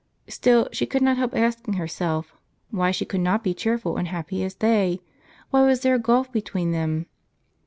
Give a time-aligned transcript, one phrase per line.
[0.27, 2.33] Still she could not help asking herself,
[2.71, 4.99] why she could not be cheerful and happy as they?
[5.51, 7.05] Why was there a gulf between them